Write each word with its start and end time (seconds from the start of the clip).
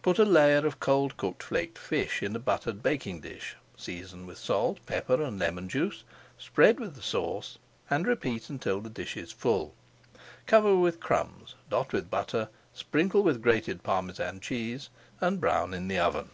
Put 0.00 0.18
a 0.18 0.24
layer 0.24 0.66
of 0.66 0.80
cold 0.80 1.18
cooked 1.18 1.42
flaked 1.42 1.76
fish 1.76 2.22
in 2.22 2.34
a 2.34 2.38
buttered 2.38 2.82
baking 2.82 3.20
dish, 3.20 3.56
season 3.76 4.24
with 4.24 4.38
salt, 4.38 4.78
pepper, 4.86 5.20
and 5.22 5.38
lemon 5.38 5.68
juice, 5.68 6.02
spread 6.38 6.80
with 6.80 6.94
the 6.94 7.02
sauce, 7.02 7.58
and 7.90 8.06
repeat 8.06 8.48
until 8.48 8.80
the 8.80 8.88
dish 8.88 9.18
is 9.18 9.32
full. 9.32 9.74
Cover 10.46 10.74
with 10.76 10.98
crumbs, 10.98 11.56
dot 11.68 11.92
with 11.92 12.08
butter, 12.08 12.48
sprinkle 12.72 13.22
with 13.22 13.42
grated 13.42 13.82
Parmesan 13.82 14.40
cheese, 14.40 14.88
and 15.20 15.42
brown 15.42 15.74
in 15.74 15.88
the 15.88 15.98
oven. 15.98 16.30